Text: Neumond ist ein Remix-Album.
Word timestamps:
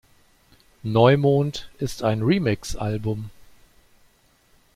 Neumond 0.83 1.69
ist 1.77 2.01
ein 2.01 2.23
Remix-Album. 2.23 3.29